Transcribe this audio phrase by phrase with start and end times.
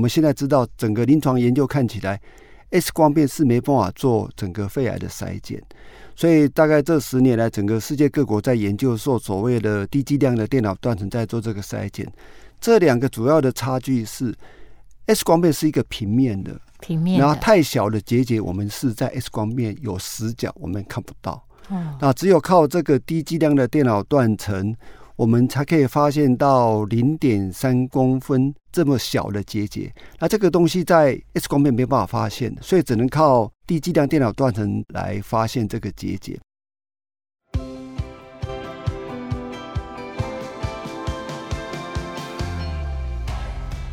[0.00, 2.18] 我们现在知道整个临床研究看起来
[2.70, 5.62] ，X 光片是没办法做整个肺癌的筛检。
[6.16, 12.10] 所以大概这十年来，整个世界各国在研究做所谓的低剂量的电脑断层，在做这个筛检。
[12.58, 14.34] 这两个主要的差距是
[15.04, 21.44] ，X 光片是一个平面的，平面，然后太小的结节，我们是在 X 光片有死角，我们看不到。
[21.68, 24.74] 哦，那只有靠这个低剂量的电脑断层。
[25.20, 36.40] 我们才可以发现到零点三公分这么小的结节，那这个东西在 X 光片没办法发现，所以只能靠低剂量电脑断层来发现这个结节。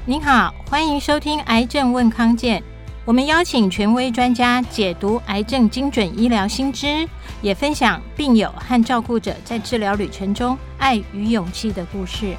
[0.06, 2.62] 您好，欢迎收听《癌症问康健》。
[3.04, 7.08] 我们邀请权威专家解读癌症精准医疗新知，
[7.42, 12.36] 也分享病友和照顾者在治疗旅程中爱与勇气的故事。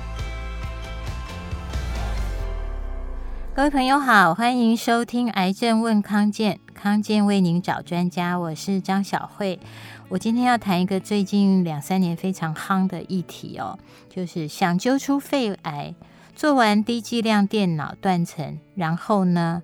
[3.55, 9.61] 各位朋友好，欢迎收听《癌症问康健》，康健为您找专家，我是张小慧。
[10.09, 15.95] 我今天要谈一个最近两三年非常夯的议题哦，就是想揪出肺癌，
[16.35, 19.63] 做完低剂量电脑断层，然后呢？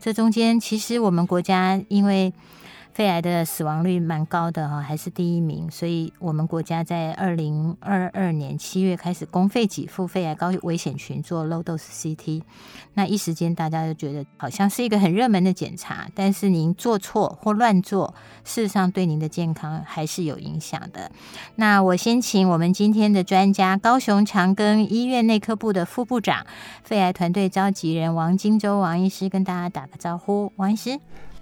[0.00, 2.34] 这中间其实我们国家因为
[2.94, 12.42] 肺癌的死亡率蛮高的哈，还是第一名，所以我们国家在二零二二年七月开始公费给付肺癌高危险群做 low dose CT，
[12.94, 21.10] 那一时间大家就觉得好像是一个很热门的检查，但是您做错或乱做，事实上对您的健康还是有影响的。
[21.56, 26.46] 那我先请我们今天的专家，高雄长庚医院内科部的副部长、
[26.84, 31.00] 肺癌团队召集人王金洲王医师跟大家打个招呼，王医师。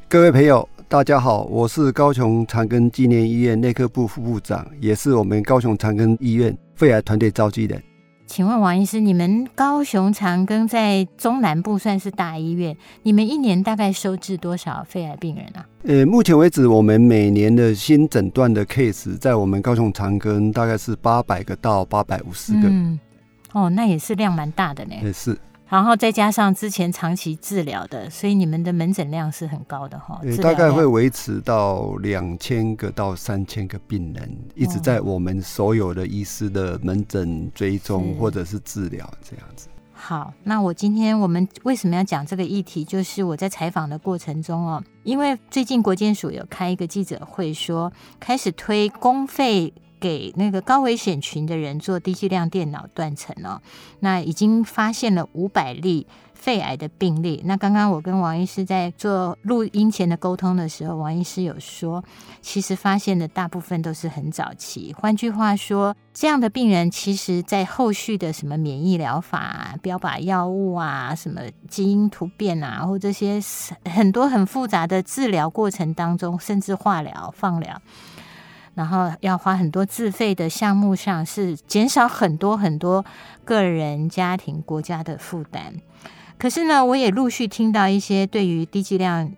[0.08, 7.83] 各位朋友，大家好，我是高雄长庚纪念医院内科部副部长，也是我们高雄长庚医院肺癌团队召集人。
[8.27, 15.65] 请问王医师，你们高雄长庚在中南部算是大医院，你们一年大概收治多少肺癌病人啊？
[15.85, 22.69] 呃，目前为止，我们每年的新诊断的 case 在我们高雄长庚大概是八百个到八百五十个。
[22.69, 23.01] 嗯，
[23.53, 24.92] 哦，那也是量蛮大的呢。
[25.03, 25.39] 也是。
[25.73, 30.21] 然后再加上之前长期治疗的，所以你们的门诊量是很高的哈。
[30.43, 39.67] 大概会维持到两千个到三千个病人，一直在我们所有的医师的门诊追踪或者是治疗这样子。
[39.95, 42.85] 好，那我今天我们为什么要讲这个议题？
[42.85, 47.91] 就是我在采访的过程中哦，因为最近国健署有开一个记者会，说
[48.21, 49.73] 开始推公费。
[50.02, 53.63] 给那个高危险群的人做低剂量电脑断层哦，
[54.01, 57.40] 那已经发现了五百例肺癌的病例。
[57.45, 62.02] 那刚刚我跟王医师在做录音前的沟通的时候，王医师有说，
[62.41, 64.92] 其实发现的大部分都是很早期。
[64.92, 73.41] 换句话说，这样的病人其实在后续的什么免疫疗法啊、标靶药物啊、什么基因突变啊，或这些
[73.85, 77.80] 很多很复杂的治疗过程当中，甚至化疗、放疗。
[78.75, 83.05] 然后要花很多自费的项目上，是减少很多很多
[83.45, 85.75] 个人、家庭、国家的负担。
[86.39, 89.31] 可是呢，我也陆续听到一些对于低剂量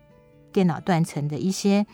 [0.53, 1.85] 电脑断层的一些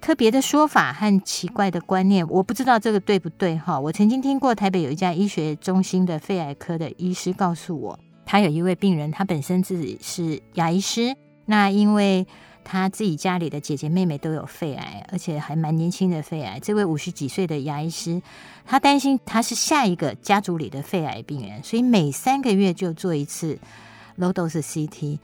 [0.00, 2.26] 特别的说法和奇怪的观念。
[2.28, 3.78] 我不知道这个对不对哈？
[3.78, 11.14] 我曾经听过台北有一家医学中心的肺癌科的医师告诉我，他有一位病人，他本身自己是牙医师，
[11.46, 12.26] 那因为。
[12.64, 16.58] 他自己家里的姐姐妹妹都有肺癌，而且还蛮年轻的肺癌。
[16.60, 18.20] 这位五十几岁的牙医师，
[18.64, 23.58] 他担心他是下一个家族里的肺癌病人，所以每三个月就做一次
[24.18, 25.18] low dose CT。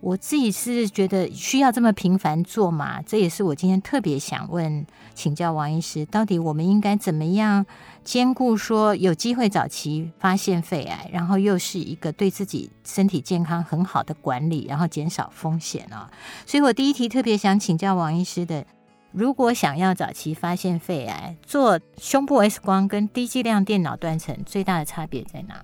[0.00, 3.02] 我自己是觉得需要这么频繁做嘛？
[3.02, 7.66] 这也是我今天特别想问请教王医师，到底我们应该怎么样
[8.02, 16.10] 兼顾说有机会早期发现肺癌，然后又是一个对自己身体健康很好的管理，然后减少风险啊？
[16.46, 18.64] 所以我第一题特别想请教王医师的，
[19.12, 25.62] 如果想要早期发现肺癌，做胸部 X 光跟低剂量电脑断层最大的差别在哪？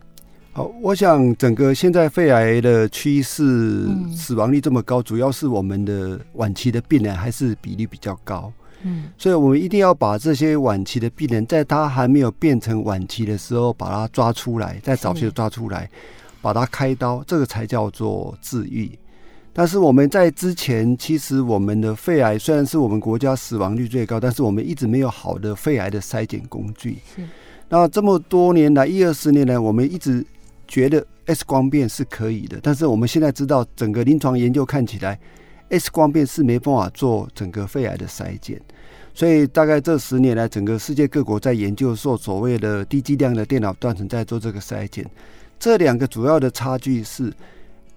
[0.57, 8.51] 好，我想整个现在肺癌的趋势，死亡率这么高，主要是我们的晚期的病人还是比例比较高。
[8.83, 15.91] 嗯，所以我们一定要把这些晚期的病人，在他还没有变成晚期的时候，把他抓出来，在早期抓出来，
[16.41, 18.91] 把他开刀，这个才叫做治愈。
[19.53, 26.97] 但是我们在之前，其实我们的肺癌虽然是我们国家死亡率最高，但是我们一直没有好的肺癌的筛检工具。
[27.15, 27.23] 是，
[27.69, 30.25] 那这么多年来，一二十年来，我们一直。
[30.67, 35.19] 觉得 X 光片是可以的，但是我们现在知道，整个临床研究看起来
[35.71, 38.61] ，X 光片是没办法做整个肺癌的筛检。
[39.15, 45.09] 所以大概这十年来，整个世界各国在研究做所谓的低剂量的电脑断层，在做这个筛检。
[45.59, 47.33] 这两个主要的差距是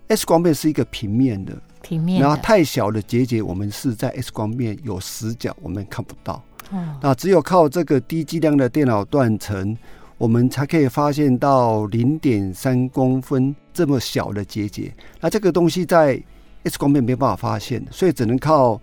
[0.07, 6.41] X 光片是一个平面的，平面，然后太小的结节，我们是在 X 光片有死角，我们看不到。
[6.71, 9.75] 哦，那只有靠这个低剂量的电脑断层，
[10.19, 14.93] 我们才可以发现到零点三公分这么小的结节。
[15.19, 16.21] 那这个东西在
[16.63, 18.79] X 光片没有办法发现，所以只能靠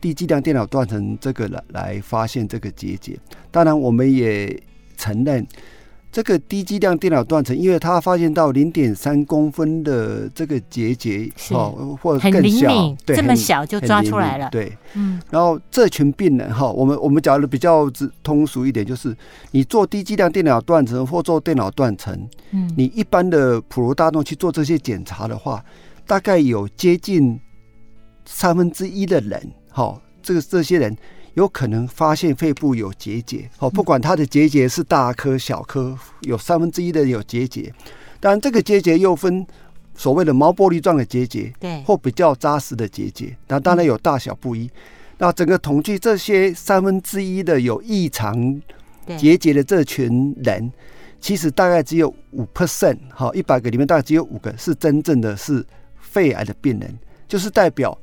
[0.00, 3.18] 低剂量电脑断层这个来来发现这个结节。
[3.50, 4.62] 当然，我们也
[4.96, 5.46] 承认。
[6.10, 15.20] 这个低剂量电脑断层，因为它发现到零点三公分的这个结节，哦，或者更小，对，这么小就抓出来了，对，嗯。
[15.30, 17.90] 然后这群病人哈，我们我们讲的比较
[18.22, 19.14] 通俗一点，就是
[19.50, 25.62] 你做低剂量电脑断层或做电脑断层，嗯，你一般的普罗大众去做这些检查的话，
[26.06, 27.38] 大概有接近
[28.24, 30.96] 三分之一的人，哈，这个这些人。
[31.38, 37.72] 有可能发现肺部有结节，哦，不管它的结节是大颗小颗，有三分之一的有结节。
[38.18, 39.46] 当然，这个结节又分
[39.94, 43.36] 所谓的毛玻璃状的结节，对，或比较扎实的结节。
[43.46, 44.68] 那当然有大小不一。
[45.18, 48.60] 那整个统计这些三分之一的有异常
[49.16, 50.72] 结节的这群人，
[51.20, 55.64] 其实大概只有五 percent，哈，一百个里面大概只有五个是真正的是
[56.00, 56.98] 肺癌的病人，
[57.28, 57.96] 就是代表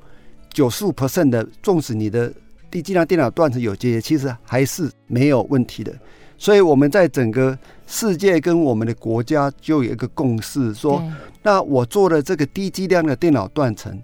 [0.53, 2.31] 九十五 percent 的，纵使你的。
[2.69, 5.93] 低剂量电脑断层有结节，其实还是没有问题的。
[6.37, 7.57] 所以我们在整个
[7.87, 11.01] 世界跟我们的国家就有一个共识，说，
[11.41, 13.97] 那我做了这个低剂量的电脑断层，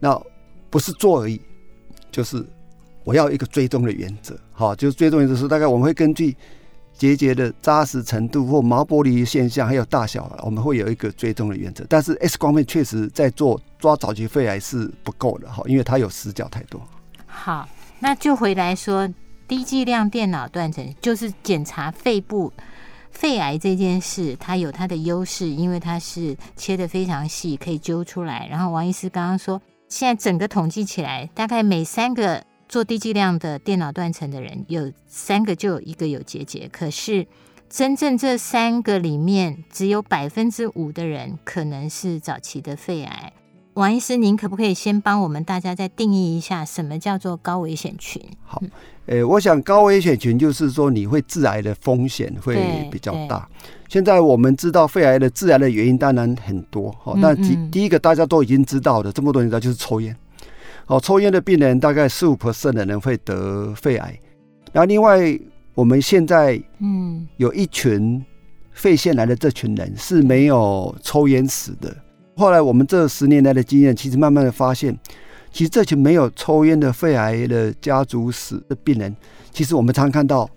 [0.00, 0.20] 那
[0.70, 1.40] 不是做而已，
[2.10, 2.44] 就是
[3.04, 4.36] 我要一个追踪的原则。
[4.50, 6.36] 好，就是追踪原则是大概我们会根据
[6.92, 11.86] 结节的扎实程度或毛玻璃现象还有大小，我们会有一个追踪的原则。
[11.88, 16.82] 但是 X 光片确实在做抓早期肺癌是不够的，哈，因为它有死角太多。
[17.24, 17.68] 好。
[18.00, 19.08] 那就回来说，
[19.46, 22.52] 低剂量电脑断层就是检查肺部
[23.10, 28.46] 肺癌这件事，它有它的优势，因为它是切得非常细，可以揪出来。
[28.48, 36.68] 然后王医师刚刚说，现在整个统计起来，大概每三个做低剂量的电脑断层的人，有三个就有一个有结节。
[36.70, 37.26] 可是
[37.68, 43.32] 真正这三个里面，只有百分之五的人可能是早期的肺癌。
[43.78, 48.20] 王医师，您可不可以先帮我们大家再定义一下，什么叫做高危险群？
[48.42, 48.60] 好，
[49.06, 53.48] 呃，我想高危险群就是说你会致癌的风险会比较大。
[53.88, 60.16] 现在我们知道肺癌的致癌的原因当然很多，好，那第第一个大家都已经知道的，这么多人知道就是抽烟。
[60.88, 64.18] 哦，抽烟的病人大概十五 percent 的人会得肺癌。
[64.72, 65.20] 然后另外
[65.74, 68.20] 我们现在嗯有一群
[68.72, 71.96] 肺腺癌的这群人是没有抽烟史的。
[72.38, 74.96] 后来我们这十年来的经验，其实慢慢的发现，
[75.50, 79.14] 其实这群没有抽烟的肺癌的家族史的病人，
[79.50, 80.48] 其实我们常看到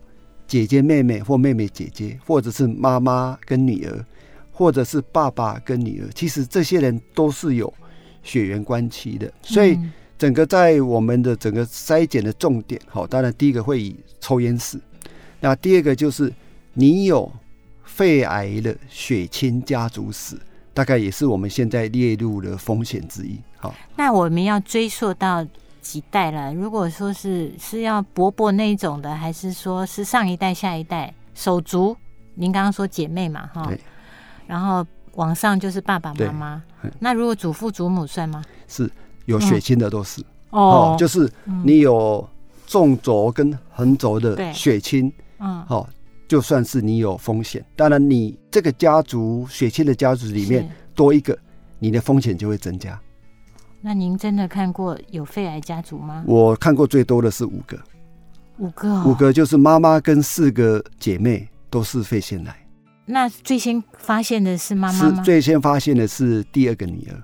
[0.45, 4.05] 姐姐妹妹或妹妹姐姐，或者是妈妈跟女儿，
[4.51, 7.73] 或者是爸爸跟女儿，其实这些人都是有
[8.21, 9.33] 血缘关系的。
[9.41, 9.75] 所以
[10.19, 14.79] 整个在我们的整个筛检的重点，好，当然第一个会以抽烟史，
[15.39, 16.31] 那第二个就是
[16.75, 17.31] 你有
[17.83, 20.37] 肺癌的血亲家族史。
[20.73, 23.38] 大概也是我们现在列入的风险之一。
[23.57, 25.45] 好，那我们要追溯到
[25.81, 26.53] 几代了？
[26.53, 31.95] 如果说是是要伯伯那一种的，还是说是上一代、下一代手足？
[32.35, 33.69] 您刚刚说姐妹嘛，哈，
[34.47, 34.85] 然后
[35.15, 36.63] 往上就是爸爸妈妈。
[37.00, 38.44] 那如果祖父祖母算吗？
[38.67, 38.89] 是
[39.25, 41.29] 有血亲的都是、嗯、哦，就是
[41.63, 42.27] 你有
[42.65, 45.88] 纵轴跟横轴的血亲，嗯，好。
[46.31, 51.38] 就算是你有风险，当然你这个家族血亲的家族里面多一个，
[51.77, 52.97] 你的风险就会增加。
[53.81, 56.23] 那您真的看过有肺癌家族吗？
[56.25, 57.77] 我看过最多的是五个，
[58.59, 62.55] 五个、哦，五个就是妈妈跟四个姐妹都是肺腺癌。
[63.05, 65.21] 那最先发现的是妈妈吗？
[65.23, 67.21] 最先发现的是第二个女儿。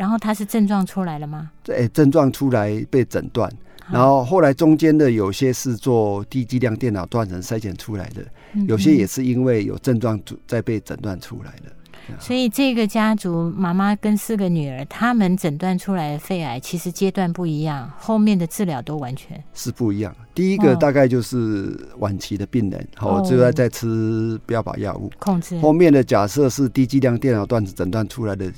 [0.00, 1.50] 然后他是症状出来了吗？
[1.62, 3.52] 对，症状出来被诊断。
[3.92, 8.24] 然后后来中间的有些是做低剂量电脑断层筛检出来的，
[8.66, 11.70] 有些也是因为有症状在被诊断出来的。
[12.18, 20.16] 所以这个家族妈妈跟四个女儿，他们诊断出来的肺癌其实阶段不一样，后面的治疗都完全是不一样。
[20.34, 25.60] 第一个大概就是晚期的病人，好，就在在吃标靶药物控制。
[25.60, 28.50] 后面的假设是低剂量电脑断层诊断出来的，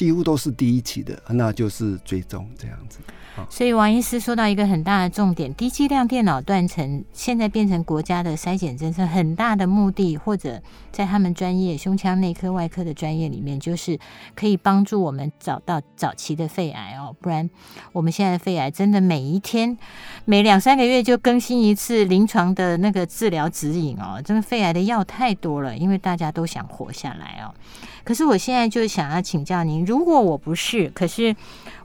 [0.00, 3.00] 几乎都是第一期的，那就是追踪这样子。
[3.48, 13.98] 所以王医师说到一个很大的重点，低剂量电脑断层现在变成国家的筛检政策，很大的目的，或者在他们专业胸腔内科、外科的专业里面，就是
[14.34, 17.14] 可以帮助我们找到早期的肺癌哦。
[17.20, 17.48] 不然
[17.92, 19.76] 我们现在肺癌真的每一天
[20.24, 24.20] 每两三个月就更新一次临床的那个治疗指引哦。
[24.24, 27.54] 这个肺癌的药太多了，因为大家都想活下来哦。
[28.02, 31.36] 可是我现在就想要请教您，如果我不是，可是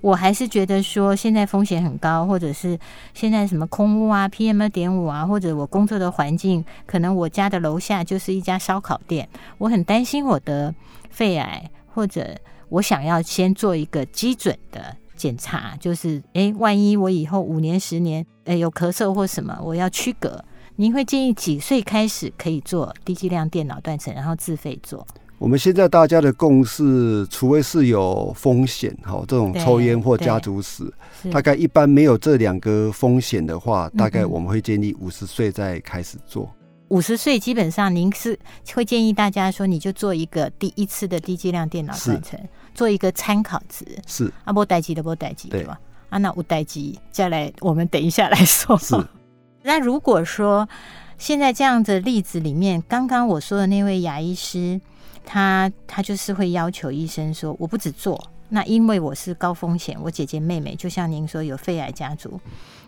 [0.01, 2.77] 我还是觉得说现在风险很高，或者是
[3.13, 10.73] 现在什么空污啊、PM 二点五啊，或者我工作的环境，可能我家的楼下就是一家烧烤店，我很担心我的
[11.09, 12.35] 肺癌，或者
[12.69, 20.43] 我想要先做一个基准的检查，就是诶，万一我以后五年、十年诶有咳嗽或什么，我要区隔，
[20.77, 25.05] 您会建议几岁开始可以做低剂量电脑断层，然后自费做？
[25.38, 30.89] 我们现在大家的共识，除非是有风险哈，这种抽烟或家族史，
[31.30, 36.50] 大概一般没有这两个风险的话，大概我们会建议五十岁再开始做。
[36.88, 38.39] 五十岁基本上，您是
[38.74, 42.39] 会建议大家说，你就做一个第一次的低剂量电脑断层，
[42.74, 43.86] 做一个参考值。
[44.08, 45.77] 是啊，不待机的不待机，对吧？
[46.10, 48.77] 啊，那无待机，再来，我们等一下来说。
[48.77, 48.96] 是。
[49.63, 50.70] 那如果说
[51.18, 54.80] 现在这样的例子里面，刚刚我说的那位牙医师。
[55.25, 62.39] 他他就是会要求医生说，我不止做，那因为我是高风险，我姐姐妹妹就像您说有肺癌家族，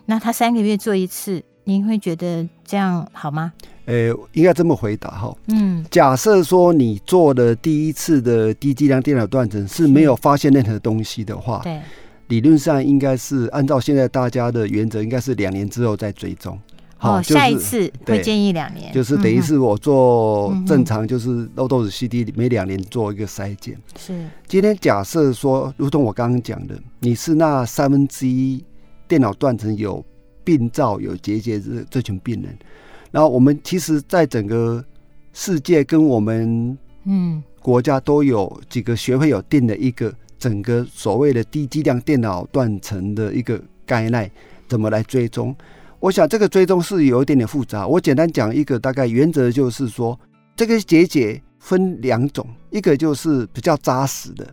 [0.06, 3.52] 那他三个月做一次，您会觉得这样好吗？
[3.86, 5.34] 呃、欸，应该这么回答哈。
[5.48, 11.80] 嗯，假设说你做的第一次的低剂量电脑断层是没有发现任何东西的话，对，
[12.28, 16.58] 理论上应该是按照现在大家的原则，应该是两年之后再追踪。
[16.98, 23.76] 好，下一次会建议两年，就是等于是我做正常，就是漏斗子 CD 每两年做一个筛检。
[23.96, 28.62] 是，今天假设说，如同我刚刚讲的，你是那三分之一
[29.06, 30.04] 电脑断层有
[30.42, 32.58] 病灶有结节这这群病人，
[33.10, 34.84] 然后我们其实在整个
[35.32, 37.42] 世界跟我们嗯。
[37.60, 44.30] 国家都有几个学会有定的一个整个所谓的低剂量电脑断层的一个概念，
[44.66, 45.54] 怎么来追踪？
[46.00, 47.86] 我想这个追踪是有一点点复杂。
[47.86, 50.18] 我简单讲一个大概原则，就是说，
[50.54, 54.46] 这个结节分两种，一个就是比较扎实的，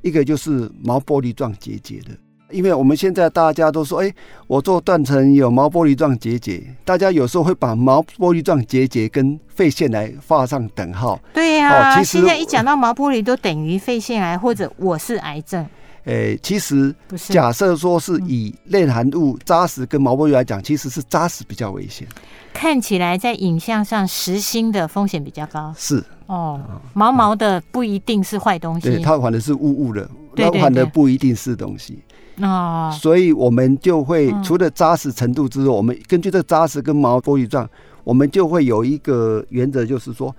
[0.00, 2.16] 一个就是毛玻璃状结节的。
[2.50, 4.10] 因为我们现在大家都说，哎，
[4.46, 11.20] 我做断层有毛玻璃状结节，大家有时候会把毛玻璃状结节跟肺腺癌画上等号。
[11.34, 15.66] 对呀、啊，哦、其实现在一讲到毛玻璃，都等于肺腺癌或者我是癌症。
[16.08, 16.94] 诶、欸，其实
[17.28, 22.08] 假设说是以内含物扎实跟毛玻璃来讲，其实是扎实比较危险。
[22.54, 25.72] 看起来在影像上实心的风险比较高。
[25.76, 26.58] 是哦，
[26.94, 28.88] 毛毛的不一定是坏东西。
[28.88, 32.02] 对，它反的是雾雾的，它反的不一定是东西。
[32.40, 37.68] 哦，所以我们就会除了扎实程度之后，我们根据这扎实跟毛玻璃状，
[38.02, 40.34] 我们就会有一个原则，就是说，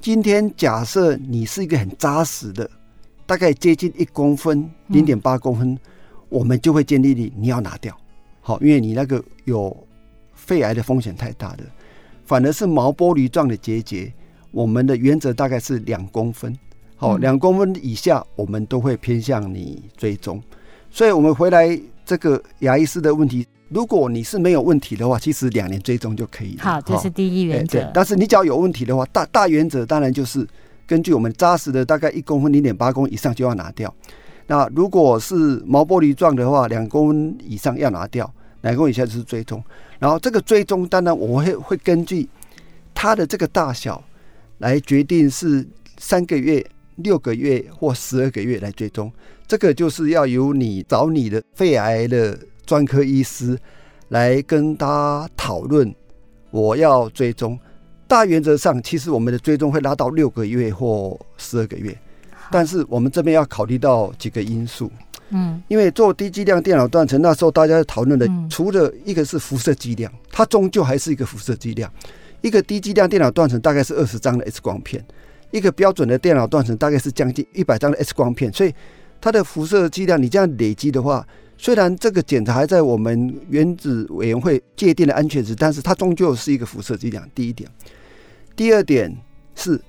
[0.00, 2.68] 今天假设你是一个很扎实的。
[3.26, 5.78] 大概接近一公分，零点八公分，
[6.28, 7.96] 我们就会建议你你要拿掉，
[8.40, 9.74] 好，因为你那个有
[10.34, 11.64] 肺癌的风险太大的。
[12.24, 14.12] 反而是毛玻璃状的结节，
[14.50, 16.56] 我们的原则大概是两公分，
[16.96, 20.42] 好，两公分以下我们都会偏向你追踪。
[20.90, 26.62] 所以，我们回来这个牙医师的问题，如果你是没有问题的话，其实两年追踪就可以了。
[26.62, 27.90] 好，这是第一原则。
[27.94, 30.46] 但是你只要有问题的话，大大原则当然就是。
[30.92, 33.94] 根据我们扎实的大概一公分零点八公以上就要拿掉，
[34.46, 35.34] 那如果是
[35.64, 38.30] 毛玻璃状的话，两公分以上要拿掉，
[38.60, 39.64] 两公分以下就是追踪。
[39.98, 42.28] 然后这个追踪当然我会会根据
[42.92, 44.04] 它的这个大小
[44.58, 46.62] 来决定是三个月、
[46.96, 49.10] 六个月或十二个月来追踪。
[49.48, 53.58] 这个就是要由你找你的肺癌的专科医师
[54.08, 55.94] 来跟他讨论，
[56.50, 57.58] 我要追踪。
[58.12, 61.98] 大原则上，其实我们的追踪会拉到六个月或十二个月，
[62.50, 64.92] 但是我们这边要考虑到几个因素。
[65.30, 71.90] 嗯，因为做低剂量电脑断层，那时候大家讨论的，除了一个是辐射剂量，它终究还是一个辐射剂量。
[72.42, 75.02] 一个低剂量电脑断层大概是二十张的 X 光片，
[75.50, 78.74] 一个标准的电脑断层大概是将近一百张的 X 光片，所以
[79.22, 81.26] 它的辐射剂量你这样累积的话，
[81.56, 87.26] 虽然这个检查还在我们原子委员会界定的安全值，但是它终究是一个辐射剂量。
[87.34, 87.66] 第一点。
[88.54, 89.16] 第二点
[89.54, 89.80] 是，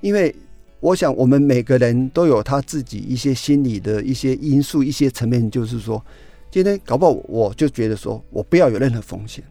[0.00, 0.34] 因为
[0.80, 6.04] 我想我们每个人都有他自己一些心理的一些因素、一些层面，就是说，
[6.50, 9.44] 今天搞不好我就觉得说我不要有任何风险。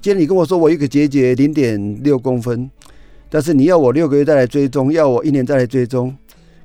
[0.00, 2.70] 今天你跟我说我一个结节零点六公分，
[3.28, 6.16] 但是你要我六个月再来追踪，要我一年再来追踪，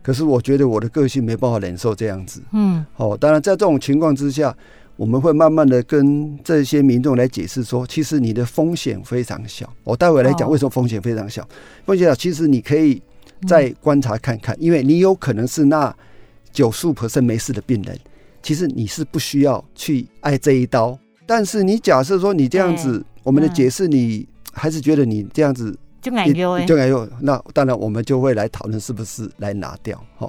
[0.02, 2.42] 可是我觉得我的个性没办法忍受这样子。
[2.54, 4.56] 嗯，好，当然在这种情况之下。
[4.98, 9.72] 我们会慢慢的跟这些民众来解释说，其实你的风险非常小。
[9.84, 11.48] 我待会来讲为什么风险非常小。
[11.86, 13.02] 风险小，其实你可以
[13.48, 15.96] 再观察看看，因为你有可能是那
[16.52, 17.98] 九十五%没事的病人，
[18.42, 20.98] 其实你是不需要去挨这一刀。
[21.28, 27.08] 但是你假设说你这样子，我们的解释你还是觉得你这样子就难用，就难用。
[27.22, 30.28] 那当然我们就会来讨论是不是来拿掉哈。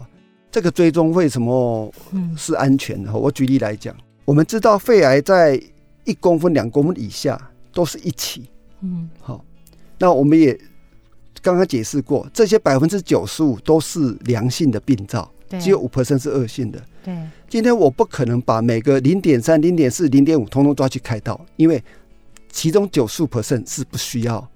[0.50, 1.90] 这个追踪为什么
[2.36, 3.14] 是安全的？
[3.14, 3.94] 我举例来讲，
[4.28, 5.58] 我们知道肺癌在
[6.04, 8.50] 一公分、两公分以下都是一起，
[8.82, 9.42] 嗯，好。
[9.96, 10.52] 那我们也
[11.40, 15.32] 刚刚解释过，这些百分之九十五都是良性的病灶。
[15.58, 16.78] 只有五 percent 是恶性的。
[17.02, 17.16] 对，
[17.48, 21.82] 今天我不可能把每个零点三、零点四、零点五通通抓去开刀，因为
[22.52, 24.46] 其中九十五 percent 是不需要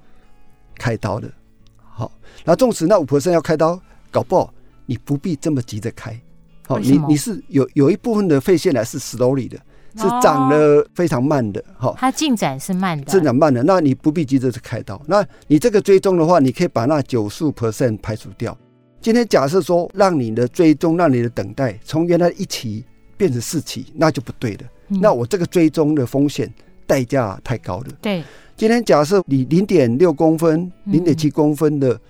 [0.74, 1.32] 开刀的。
[1.78, 2.12] 好，
[2.44, 4.52] 那纵使那五 percent 要开刀，搞不好
[4.84, 6.20] 你不必这么急着开。
[6.66, 9.56] 好，你你是有有一部分的肺腺癌是 slowly 的，
[9.96, 11.62] 是长得非常慢的。
[11.76, 15.00] 好，它进展是慢的，进展慢的，那你不必急着去开刀。
[15.06, 18.56] 那你这个追踪的话，你可以把那九十五 percent 排除掉。
[19.00, 22.84] 今天假设说，让你的追踪，让你的等待从原来一期
[23.16, 24.60] 变成四期，那就不对了。
[24.90, 26.48] 嗯、那我这个追踪的风险
[26.86, 27.86] 代价太高了。
[28.00, 28.22] 对，
[28.56, 32.00] 今天假设你零点六公分、零点七公分的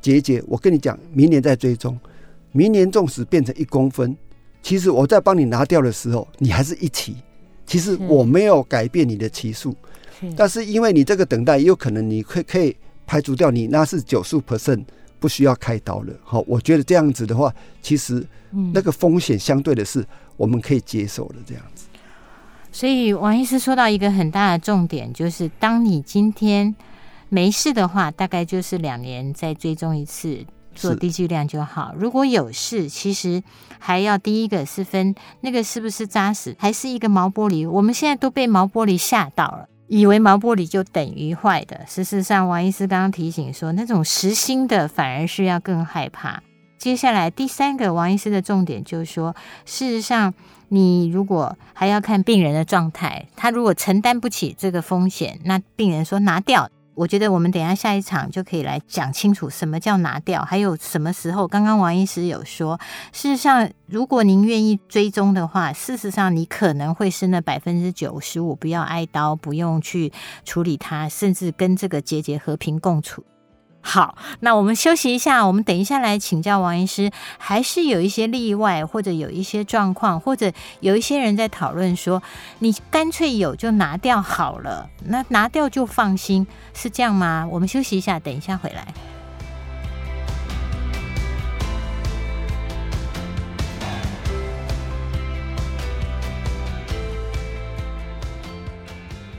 [0.00, 1.98] 结节，我跟你讲，明年再追踪，
[2.58, 4.16] 明年纵使变成一公分，
[4.62, 7.16] 其实我在帮你拿掉的时候，你还是一期。
[7.64, 9.76] 其实我没有改变你的期数，
[10.36, 14.84] 但是因为你这个等待，也有可能你可以可以排除掉你那是九十五 percent。
[15.20, 18.24] 不需要开刀了，好，我觉得这样子的话，其实
[18.72, 21.88] 那个风险相对的是我们可以接受的这样子。
[22.70, 26.72] 所以王医师说到一个很大的重点，就是当你今天
[27.30, 31.94] 没事的话，大概就是两年再追踪一次做低剂量就好。
[31.98, 33.42] 如果有事，其实
[33.78, 37.68] 还要第一个是分那个是不是扎实，还是一个毛玻璃。
[37.68, 39.68] 我们现在都被毛玻璃吓到了。
[39.88, 46.42] 以为毛玻璃就等于坏的，事实上，王医师刚刚提醒说，那种实心的反而是要更害怕。
[46.76, 49.34] 接下来第三个，王医师的重点就是说，
[49.64, 50.34] 事实上，
[50.68, 56.68] 你如果还要看病人的状态，他如果承担不起这个风险，那病人说拿掉。
[56.98, 61.46] 我觉得我们等下下一场就可以来讲清楚什么叫拿掉，还有什么时候。
[61.46, 62.76] 刚刚王医师有说，
[63.12, 70.12] 事实上，如果您愿意追踪的话，事实上你可能会是那百分之九十五，不要挨刀，不用去
[70.44, 73.22] 处理它，甚至跟这个结节和平共处。
[73.90, 77.10] 好，那我们休息一下，我们等一下来请教王医师。
[77.38, 82.22] 还是有一些例外，或者有一些状况，或者有一些人在讨论说，
[82.58, 87.48] 你干脆有就拿掉好了，那拿掉就放心，是这样吗？
[87.50, 88.86] 我们休息一下，等一下回来。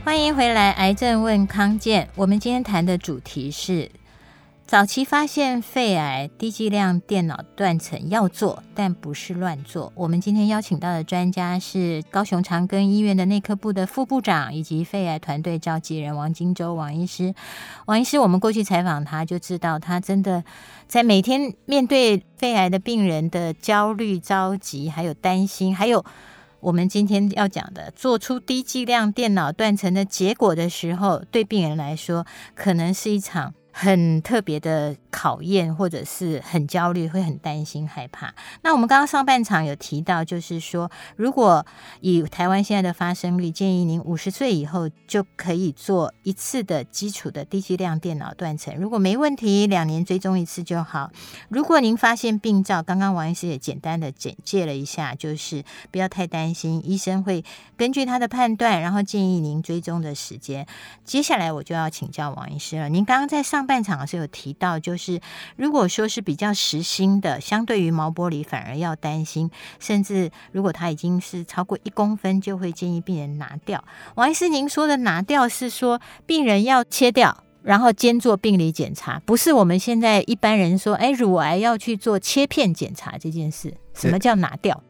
[0.04, 2.08] 欢迎回来，癌症问康健。
[2.16, 3.88] 我们今天谈的主题是。
[4.70, 9.92] 早期发现肺癌，低剂量电脑断层要做，但不是乱做。
[9.96, 17.34] 我们今天邀请到的专家是高雄长庚医院的内科部的副部长，以及肺癌团队召集人王金洲王医师。
[17.86, 20.44] 王医师，我们过去采访他，就知道他真的
[20.86, 26.04] 在每天面对肺癌的病人的焦虑、着急，还有担心，还有
[26.60, 33.52] 我们今天要讲的，做出低剂量电脑断层的结果的时候，对病人来说，可能是一场。
[33.82, 38.34] 很特别的考验，或者是很焦虑，会很担心、害怕。
[38.62, 41.64] 那我们刚刚上半场有提到，就是说，如果
[42.00, 48.76] 以台湾现在的发生率，建议您五十岁以后就可以做一次的基础的低剂量电脑断层。
[48.76, 51.10] 如果没问题，两年追踪一次就好。
[51.48, 57.42] 如果您发现病灶，刚刚王医师也简单的简介了一下，就是不要太担心，医生会
[57.78, 60.66] 根据他的判断，然后建议您追踪的时间。
[61.04, 63.66] 接下来我就要请教王医师了，您刚刚在上。
[63.70, 64.98] 半场是有提到，就是
[65.56, 73.82] 如果说是比较实心的，相对于毛玻璃反而要担心，甚至如果它已经是超过一公分，就会建议病人拿掉。
[74.16, 83.72] 王医师，您说的拿掉是说病人要切掉，然后兼做病理检查，不是我们现在一般人说，哎，乳癌要去做切片检查这件事。
[83.94, 84.82] 什么叫拿掉？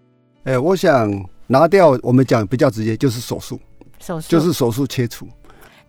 [0.44, 1.10] 哎，我想
[1.46, 3.60] 拿掉，我们讲比较直接，就是手术，
[3.98, 5.28] 手术就是手术切除。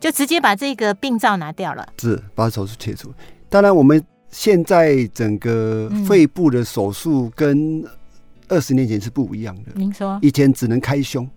[0.00, 3.14] 就直接把这个病灶拿掉了，是把手术切除。
[3.48, 7.84] 当然，我们现在整个肺部的手术跟
[8.48, 9.72] 二十年前是不一样的。
[9.74, 11.28] 您说，以前只能开胸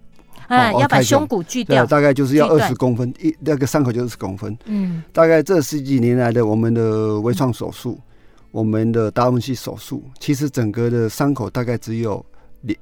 [0.47, 4.57] 啊，要把胸骨锯掉，大概就是要二十公分，一那个伤口就二十公分。
[4.65, 7.99] 嗯，大概这十几年来的我们的微创手术，
[8.51, 12.25] 我们的达文西手术，其实整个的伤口大概只有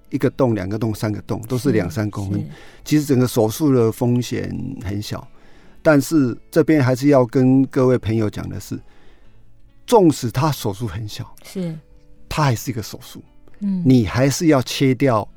[0.09, 2.43] 一个洞、两个洞、三个洞，都是两三公分。
[2.85, 5.27] 其实整个手术的风险很小。
[5.81, 8.79] 但是这边还是要跟各位朋友讲的是，
[9.93, 11.77] 纵使他手术很小，是，
[12.27, 13.23] 他还是一个手术，
[13.59, 15.29] 嗯，你还是要切掉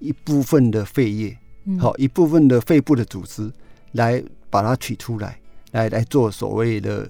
[0.00, 1.38] 一部分的肺叶，
[1.78, 3.48] 好、嗯、一部分的肺部的组织，
[3.92, 5.38] 来把它取出来，
[5.70, 7.08] 来来做所谓的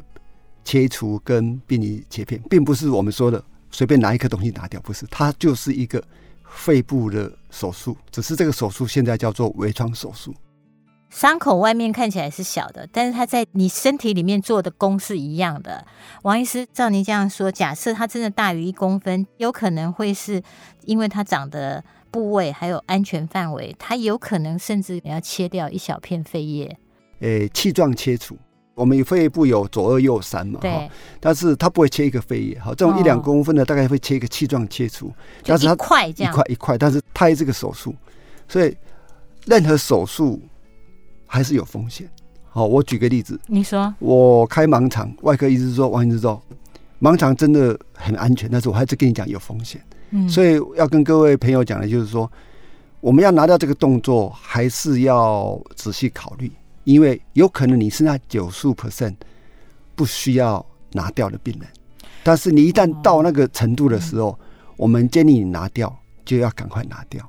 [0.67, 6.05] 切除跟病理切片，并不是我们说的随便拿一颗东西拿掉，不是，它就是一个
[6.45, 10.35] 肺部的手术，只是这个手术现在叫做微创手术。
[11.13, 15.85] 伤口外面看起来是小的，但是它在你身体里面做的功是一样的。
[16.23, 20.43] 王医师，照您这样说，假设它真的大于一公分，有可能会是
[20.87, 26.79] 因为它长的部位还有安全范围，它有可能甚至要切掉一小片肺叶。
[27.21, 28.35] 诶，气状切除，
[28.75, 37.95] 我们肺部有左二右三嘛，对，但是它不会切一个肺叶，好，这种一两公分的大概会切一个气状切除，哦、但是它一块这样，一块一块，但是它这个手术，
[38.49, 38.75] 所以
[39.45, 40.41] 任何手术。
[41.33, 42.07] 还是有风险。
[42.51, 46.39] 好，我举个例子，你说我开盲肠，外科医师说，王医师说，
[47.01, 49.81] 盲肠真的很安全，但是我还是跟你讲有风险。
[50.11, 52.31] 嗯，所以要跟各位朋友讲的就是说，
[53.01, 56.53] 我们要拿掉这个动作，还是要仔细考虑，
[56.85, 59.15] 因为有可能你是那九十五 percent
[59.95, 61.67] 不需要拿掉的病人，
[62.23, 64.39] 但是你一旦到那个程度的时候，
[64.77, 67.27] 我们建议你拿掉，就要赶快拿掉。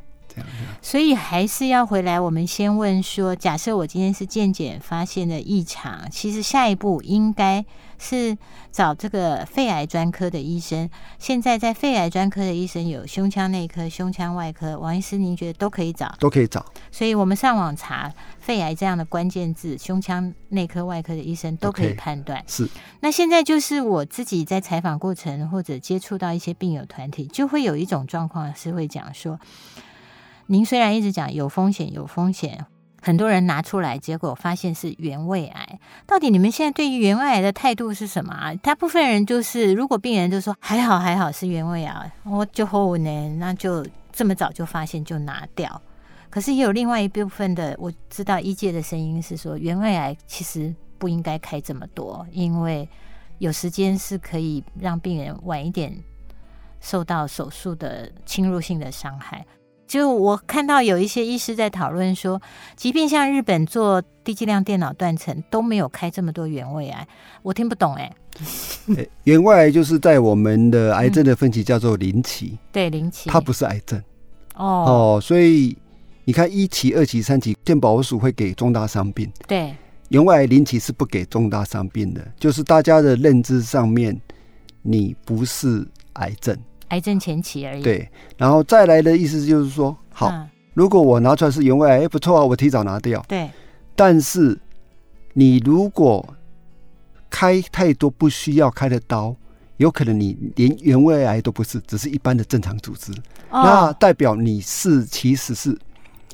[0.82, 7.66] 所以还是要回来，我们先问说，假设我今天是健检发现的异常，其实下一步应该
[7.98, 8.38] 是
[8.72, 10.90] 找这个肺癌专科的医生。
[11.20, 16.14] 现在在肺癌专科的医生有胸腔内科、胸腔外科，王医师您觉得都可以找？
[16.20, 16.66] 都可以找。
[16.92, 22.44] 所以我们上网查肺癌这样的关键字，胸腔内科、外科的医生都可以判断。
[22.48, 22.68] 是。
[23.00, 29.40] 那现在就是我自己在采访过程或者接触到一些病友团体，就会有一种状况是会讲说。
[30.48, 32.66] 您虽然一直讲有风险，有风险，
[33.02, 35.80] 很多人拿出来，结果发现是原位癌。
[36.06, 38.54] 到底你们现在对于原位癌的态度是什么啊？
[38.56, 45.82] 大部分人就是，如果病人就说还好还好是原位癌，我就后呢，那就这么早就发现就拿掉。
[46.30, 52.90] 可是也有另外一部分的，我知道医界的声音是说，原位癌其实不应该开这么多，因为
[53.38, 55.96] 有时间是可以让病人晚一点
[56.82, 59.46] 受到手术的侵入性的伤害。
[59.88, 62.42] 就我看到有一些医师在讨论说，
[62.76, 67.08] 即便像日本做低剂量电脑断层都没有开这么多原位癌，
[67.44, 68.12] 我听不懂哎、
[68.96, 69.10] 欸。
[69.26, 74.02] 原位癌就是在我们的癌症的分期叫做零期，嗯、对零期，它不是癌症。
[74.56, 74.66] 哦。
[75.18, 75.78] 哦，所以
[76.24, 79.76] 你看一期、二期、三期，健保署会给重大伤病，对，
[80.10, 84.20] 原位癌零期是不给重大伤病的，就是大家的认知上面，
[84.82, 86.58] 你不是癌症。
[86.90, 87.82] 癌症前期而已。
[87.82, 93.24] 对，然后再来的意思就是说，好，嗯、如果我拿出来是原位癌，哎，不错啊，我提早拿掉。
[93.28, 93.50] 对。
[93.96, 94.60] 但是
[95.34, 96.36] 你如果
[97.30, 99.36] 开太多不需要开的刀，
[99.78, 103.12] 有可能你连原位癌都不是，只是一般的正常组织，
[103.50, 105.78] 哦、那代表你是其实是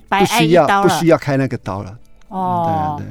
[0.10, 1.98] 不需要不需要开那个刀了。
[2.30, 3.02] 哦。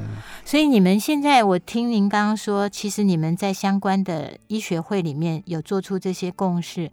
[0.43, 6.89] 所以你们现在，我听您刚刚说，其实你们在相关的医学会里面有做出这些共识。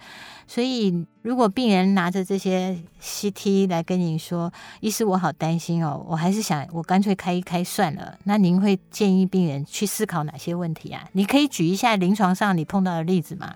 [0.47, 8.19] 所以，如果病人拿着这些 CT 来跟您说，医师，我好担心哦，我还是想我干脆开一开算了。
[8.25, 11.09] 那您会建议病人去思考哪些问题啊？
[11.13, 13.55] 你可以举一下临床上你碰到的例子吗？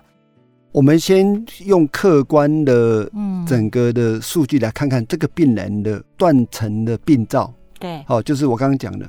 [0.71, 3.07] 我们先用客观的
[3.45, 7.53] 整个的数据来看看这个病人的断层的病灶。
[7.81, 9.05] 对，好，就是我刚刚讲的。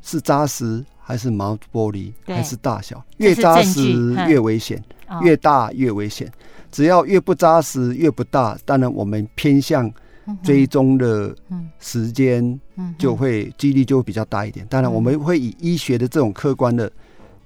[0.00, 3.04] 是扎实还是毛玻璃，还是大小？
[3.16, 4.82] 越扎实越危险，
[5.22, 6.32] 越大越危险。
[6.70, 9.92] 只要越不扎实越不大，当然我们偏向
[10.42, 11.34] 追踪的
[11.80, 12.58] 时间
[12.96, 14.64] 就会几率就会比较大一点。
[14.70, 16.90] 当然我们会以医学的这种客观的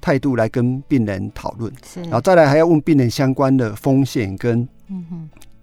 [0.00, 1.72] 态度来跟病人讨论，
[2.04, 4.68] 然后再来还要问病人相关的风险跟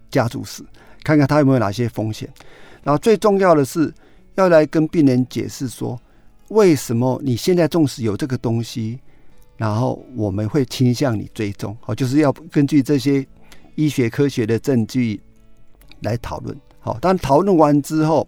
[0.09, 0.63] 家族史，
[1.03, 2.27] 看看他有没有哪些风险。
[2.83, 3.93] 然后最重要的是
[4.39, 5.99] 要来跟病人解释说。
[6.49, 8.99] 为什么你现在纵使有这个东西，
[9.55, 11.77] 然后我们会倾向你追踪？
[11.79, 13.23] 好，就是要根据这些
[13.75, 15.21] 医学科学的证据
[16.01, 16.57] 来讨论。
[16.79, 18.27] 好，但讨论完之后，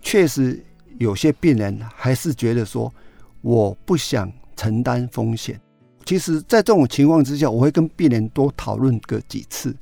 [0.00, 0.60] 确实
[0.98, 2.92] 有些病人还是觉得说，
[3.40, 5.60] 我不想承担风险。
[6.04, 9.72] 其实，在这种情况之下，我会跟病人多讨论个几次，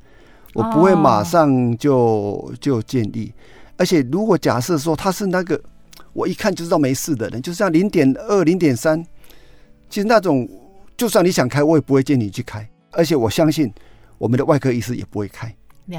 [0.52, 3.32] 我不会马上就就建议。
[3.82, 5.60] 而且，如果假设说他是那个。
[6.14, 9.02] 我一看就知道没事的人，就像零点二、零点三，
[9.88, 10.46] 其实那种
[10.94, 12.68] 就算你想开，我也不会建议你去开。
[12.90, 13.72] 而且我相信
[14.18, 15.54] 我们的外科医师也不会开。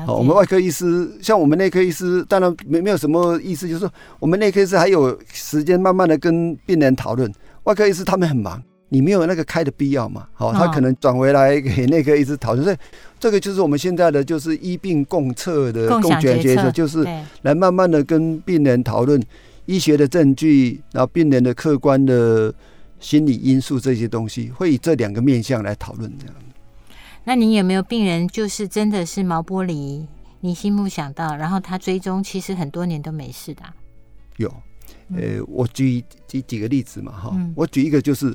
[0.05, 7.31] 好，我们外科医师像我们内科医师，当然没没有什么意思，就是说我们内科医师还有时间慢慢的跟病人讨论。
[7.63, 8.61] 外科医师他们很忙，
[8.93, 10.27] 你没有那个开的必要嘛？
[10.33, 12.63] 好，他可能转回来给那个一直讨论。
[12.63, 12.77] 所以
[13.19, 17.03] 这个就是我们现在的就是医病共策的共决决策，就是
[17.41, 19.19] 来慢慢的跟病人讨论
[19.65, 22.53] 医学的证据，然后病人的客观的
[22.99, 26.35] 心理因素这些东西，会以这两个面向来讨论这样。
[27.23, 30.05] 那你有没有病人就是真的是毛玻璃？
[30.41, 33.73] 你心目想到，然后他追踪，其实很多年都没事的、啊。
[34.37, 34.53] 有，
[35.15, 38.33] 呃，我举举几个例子嘛，哈、嗯，我举一个就是，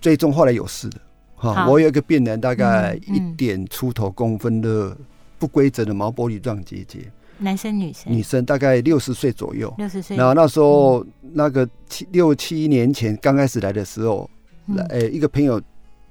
[0.00, 0.98] 最终后来有事的，
[1.36, 4.96] 哈、嗯，我有一个病人，大概一点出头公分的
[5.38, 7.00] 不规则的毛玻璃状结节，
[7.38, 8.12] 男生女生？
[8.12, 10.16] 女生，大概六十岁左右，六十岁。
[10.16, 14.28] 然后那时候、嗯、那个七六七年前刚开始来的时候，
[14.66, 15.60] 来、一个朋友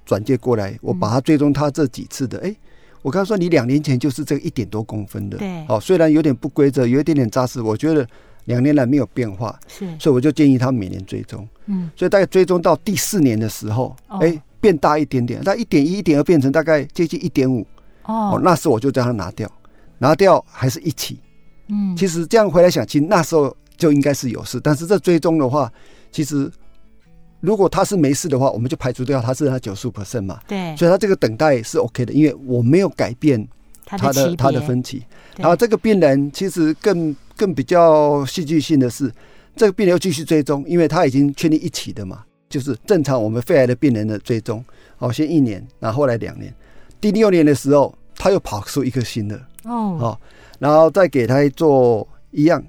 [0.05, 2.55] 转介过来，我把他追踪他这几次的，哎、嗯。
[3.01, 8.05] 我刚说你两年前就是这个一点多公分的，对，哦，虽然有点不规则，有一点点扎实，我觉得
[8.49, 17.65] 两年来没有变化，是，所以我就建议他每年追踪，嗯，所以大概追踪到第四年的时候，哎、欸，变大一点点，那一点一、一点二变成大概接近一点五，
[18.05, 19.49] 哦，那时候我就将它拿掉，
[19.99, 21.19] 拿掉还是一起，
[21.67, 25.71] 嗯，其实这样回来想，其实那时候就应该是有事，但是这追踪的话，
[26.11, 26.51] 其实。
[27.41, 30.41] 如果他是没事的话，我们就排除掉他是他九十五 percent 嘛。
[30.45, 33.47] 对，所以他这个等待是 OK 的，因为我没有改变
[33.97, 35.03] 他的他的，分歧。
[35.37, 39.11] 然后这个病人其实更更比较戏剧性的是，
[39.55, 44.63] 这个病人又继续追踪，因为他已经确定一起的嘛，就是正常我们肺癌的病人的追踪。
[44.97, 46.53] 哦，先一年，然后后来两年，
[46.99, 50.21] 第六年的时候他又跑出一颗新的哦，好，
[50.59, 52.63] 然后再给他做一样，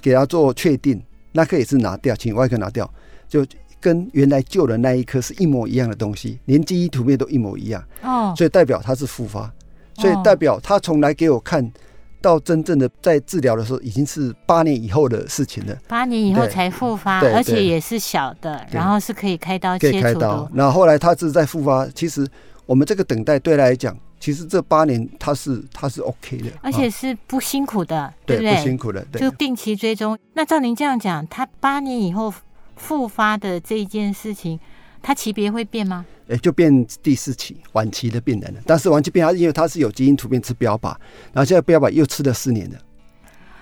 [0.00, 1.02] 给他做确定，
[1.32, 2.92] 那颗也是拿掉，请外科拿掉，
[3.28, 3.44] 就。
[3.82, 9.52] 跟原来旧的那一颗是一模一样的东西，连基因图片都一模一样哦，所以代表它是复发，
[9.94, 11.72] 所以代表他从来给我看
[12.20, 15.76] 到真正的在治疗的时候，已经是八年以后的事情了。
[15.88, 20.02] 八年以后才复发，而且也是小的，然后是可以开刀切除的。
[20.02, 20.50] 可以开刀。
[20.54, 22.26] 然后后来他是在复发，其实
[22.66, 28.54] 我们这个等待对他来讲，其实这八年他是他是 OK 的，而且是不辛苦的，对不对？
[28.54, 30.18] 不辛苦的，对就定期追踪。
[30.34, 32.32] 那照您这样讲，他八年以后。
[32.74, 34.58] 复发的这一件事情，
[35.02, 36.04] 他级别会变吗？
[36.32, 38.60] 哎、欸，就变第四期晚期的病人了。
[38.66, 40.88] 但是晚期病人，因为他是有基因突变吃标靶，
[41.32, 42.78] 然后现在标靶又吃了四年了。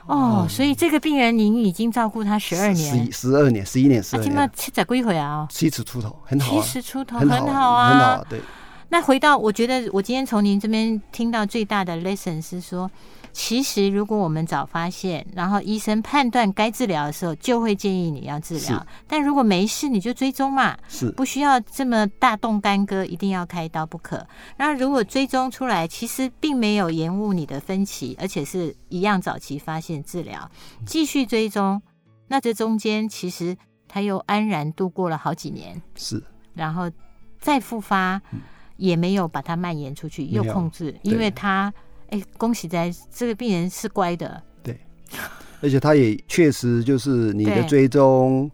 [0.07, 4.35] 哦，所以这个病人您已经照顾他十二年，十十二年，十一年，十二年。
[4.35, 5.47] 那七十几回啊？
[5.51, 6.63] 七十出头，很好、啊。
[6.63, 8.25] 七十出头，很好，很好啊，很好。
[8.31, 8.41] 对。
[8.89, 12.91] 那回到，我觉得我今天从您这边听到最大的 lesson 是说。
[13.33, 18.87] 其实，如果我们早发现，然后医生判断该治疗的时候，就会建议你要治疗。
[19.07, 21.11] 但如果没事，你就追踪嘛，是。
[21.13, 24.27] 不需要这么大动干戈，一定要开刀不可。
[24.57, 30.51] 那如果追踪出来，其实并没有延误你的分歧，而且是一样早期发现治疗，
[30.85, 31.81] 继续追踪，
[32.29, 36.23] 那这中间其实他又安然度过了好几年，是，
[36.55, 36.91] 然后
[37.39, 38.21] 再复发，
[38.77, 41.73] 也没有把它蔓延出去，又控制，因为他。
[42.11, 44.79] 哎、欸，恭喜在这个病人是乖的，对，
[45.61, 48.51] 而且他也确实就是你的追踪，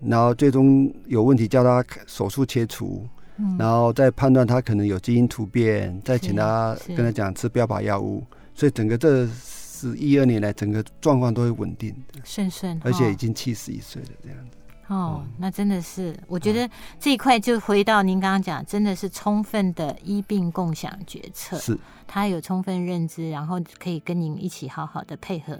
[0.00, 8.22] 然后最终有问题叫他手术切除，嗯、然后再判断他可能有基因突变，再请他跟他讲吃标靶药物，
[8.54, 14.56] 所以整个这是一二年来整个状况都会稳定的，顺顺，而且已经七十一岁了这样子。
[14.88, 16.68] 哦，那真的是，我觉得
[17.00, 25.58] 这一块就回到您刚刚讲，真的是充分的医病共享决策，是，他有充分认知，然后可以跟您一起好好的配合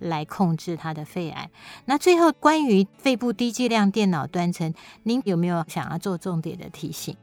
[0.00, 1.48] 来控制他的肺癌。
[1.86, 7.16] 那最后关于肺部低剂量电脑断层，您有没有想要做重点的提醒？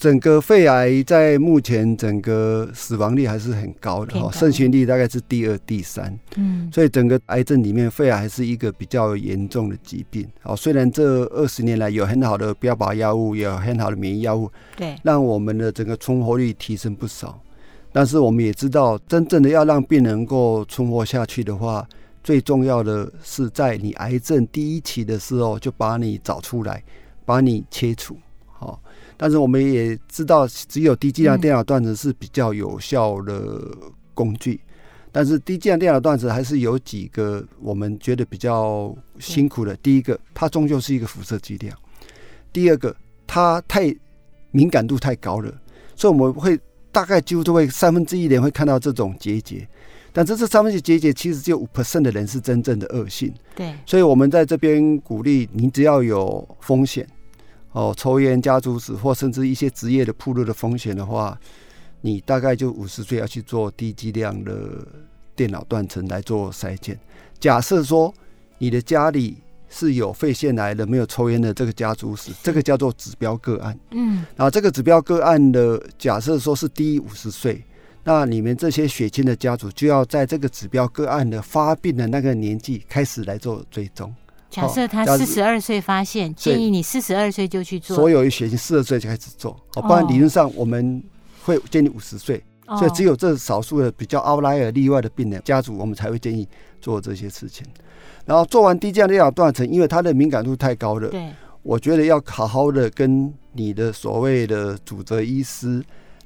[0.00, 10.26] 整个肺癌在目前整个死亡率还是很高的哈，盛行率大概是第二、第三，嗯，所以整个癌症里面，肺癌还是一个比较严重的疾病。
[10.40, 17.38] 好，虽然这二十年来有很好的标靶药物，有很好的免疫药物，对，让我们的整个存活率提升不少。
[17.92, 21.86] 但是我们也知道，真正的要让病人能够存活下去的话，
[22.24, 26.82] 最重要的是在你癌症第一期的时候就把你找出来，
[27.26, 28.20] 把你切除，好。
[29.22, 33.60] 但是我们也知道，只有低剂量电脑断层是比较有效的
[34.14, 34.58] 工具。
[35.12, 39.76] 但是低剂量电脑断层还是有几个我们觉得比较辛苦的。
[39.76, 41.76] 第一个，它终究是一个辐射剂量；
[42.50, 43.94] 第二个，它太
[44.52, 45.52] 敏感度太高了，
[45.94, 46.58] 所以我们会
[46.90, 49.68] 大概几乎都会三分之一的人会看到这种结节。
[50.14, 53.30] 但这这三分之一结节其实只有五 percent 的人是真正的恶性。
[53.54, 57.06] 对，所以我们在这边鼓励你，只要有风险。
[57.72, 61.38] 哦，抽烟、家族史或甚至一些职业的铺路的风险的话，
[62.00, 64.86] 你大概就五十岁要去做低剂量的
[65.36, 66.98] 电脑断层来做筛检。
[67.38, 68.12] 假设说
[68.58, 69.36] 你的家里
[69.68, 73.78] 是有肺腺癌的，没有抽烟的这个家族史，这个叫做指标个案。
[73.92, 77.64] 嗯，然后这个指标个案的假设说是低于五十岁，
[78.02, 84.12] 那你们这些血亲的家族就要在这个指标个案的发病的那个年纪开始来做追踪。
[84.50, 87.96] 假设他四十二岁发现，建议你四十二岁就去做。
[87.96, 91.02] 所有血型四十二岁就开始做，哦，不然理论上我们
[91.44, 92.42] 会建议五十岁。
[92.78, 96.46] 所以只有这少数的比较 outlier 例外的病人家族，我们才会建议
[96.80, 97.66] 做这些事情。
[98.24, 101.30] 然后做完低剂量断层，因为它的敏感度太高了，对，
[101.62, 105.82] 我觉得要好好的跟你的所谓的主责医师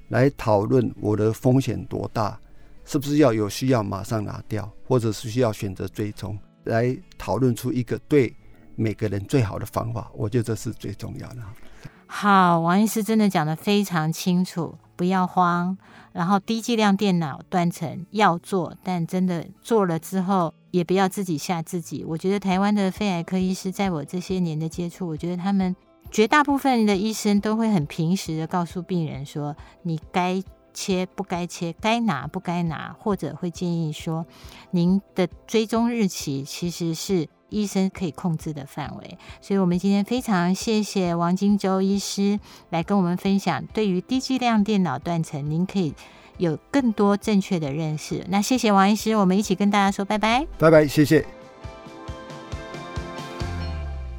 [0.08, 2.38] 来讨论我的风险多大，
[2.84, 8.34] 是不是要有需要马上拿掉，或者是需要选择追踪，来讨论出一个对
[8.76, 10.10] 每个人最好的方法。
[10.14, 11.42] 我觉得这是最重要的。
[12.06, 15.76] 好，王医师真的讲得非常清楚，不要慌。
[16.12, 22.04] 然后低剂量电脑断层要做，但真的做了之后，也不要自己吓自己。
[22.04, 25.74] 我觉得台湾的肺癌科医师，在我这些年的接触，我觉得他们
[26.12, 30.40] 绝大部分的医生都会很平实的告诉病人说，你该
[30.74, 34.26] 切不该切，该拿不该拿，或者会建议说，
[34.72, 37.28] 您的追踪日期其实是。
[37.50, 45.94] 医生可以控制的范围，所以我们今天非常谢谢王金洲医师来跟我们分享，对于低剂量电脑断层，您可以
[46.36, 48.24] 有更多正确的认识。
[48.28, 51.24] 那谢谢王医师，我们一起跟大家说拜拜，拜拜，谢谢，